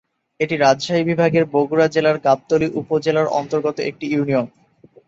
এটি 0.39 0.55
রাজশাহী 0.57 1.03
বিভাগের 1.03 1.43
বগুড়া 1.53 1.87
জেলার 1.87 2.17
গাবতলী 2.19 2.67
উপজেলার 2.81 3.27
অন্তর্গত 3.39 3.77
একটি 3.89 4.05
ইউনিয়ন। 4.07 4.45